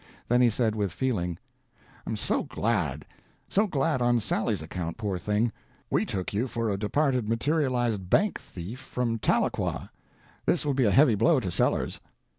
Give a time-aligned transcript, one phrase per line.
[0.29, 1.37] Then he said with feeling—
[2.07, 3.05] "I'm so glad;
[3.47, 5.51] so glad on Sally's account, poor thing.
[5.91, 9.89] We took you for a departed materialized bank thief from Tahlequah.
[10.47, 11.99] This will be a heavy blow to Sellers."